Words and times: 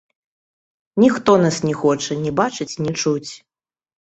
Ніхто 1.03 1.35
нас 1.43 1.59
не 1.67 1.75
хоча 1.83 2.17
ні 2.23 2.31
бачыць, 2.41 2.69
ні 2.87 2.91
чуць. 3.01 3.31